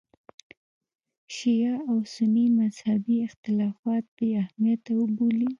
شیعه 1.35 1.75
او 1.89 1.95
سني 2.15 2.45
مذهبي 2.59 3.15
اختلافات 3.27 4.05
بې 4.17 4.29
اهمیته 4.43 4.91
وبولي. 4.97 5.49